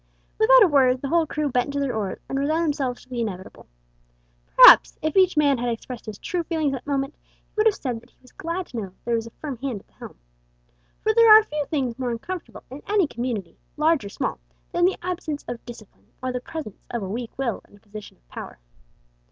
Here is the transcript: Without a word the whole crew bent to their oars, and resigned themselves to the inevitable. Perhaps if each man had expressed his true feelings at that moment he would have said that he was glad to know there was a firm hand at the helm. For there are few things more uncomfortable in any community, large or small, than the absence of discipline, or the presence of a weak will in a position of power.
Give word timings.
Without 0.39 0.63
a 0.63 0.67
word 0.67 0.99
the 0.99 1.09
whole 1.09 1.27
crew 1.27 1.47
bent 1.47 1.71
to 1.73 1.79
their 1.79 1.95
oars, 1.95 2.17
and 2.27 2.39
resigned 2.39 2.65
themselves 2.65 3.03
to 3.03 3.09
the 3.09 3.21
inevitable. 3.21 3.67
Perhaps 4.55 4.97
if 5.03 5.15
each 5.15 5.37
man 5.37 5.59
had 5.59 5.69
expressed 5.69 6.07
his 6.07 6.17
true 6.17 6.41
feelings 6.41 6.73
at 6.73 6.83
that 6.83 6.89
moment 6.91 7.13
he 7.45 7.51
would 7.55 7.67
have 7.67 7.75
said 7.75 8.01
that 8.01 8.09
he 8.09 8.17
was 8.19 8.31
glad 8.31 8.65
to 8.65 8.77
know 8.77 8.93
there 9.05 9.13
was 9.13 9.27
a 9.27 9.29
firm 9.29 9.57
hand 9.57 9.79
at 9.81 9.85
the 9.85 9.93
helm. 9.93 10.17
For 11.03 11.13
there 11.13 11.31
are 11.31 11.43
few 11.43 11.67
things 11.67 11.99
more 11.99 12.09
uncomfortable 12.09 12.63
in 12.71 12.81
any 12.89 13.05
community, 13.05 13.59
large 13.77 14.03
or 14.03 14.09
small, 14.09 14.39
than 14.71 14.85
the 14.85 14.97
absence 15.03 15.45
of 15.47 15.63
discipline, 15.67 16.07
or 16.23 16.31
the 16.31 16.41
presence 16.41 16.83
of 16.89 17.03
a 17.03 17.07
weak 17.07 17.37
will 17.37 17.61
in 17.69 17.77
a 17.77 17.79
position 17.79 18.17
of 18.17 18.27
power. 18.27 18.57